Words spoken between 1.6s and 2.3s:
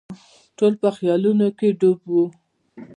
ډوب وو.